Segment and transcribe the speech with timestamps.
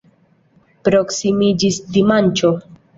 [0.89, 2.57] Proksimiĝis dimanĉo.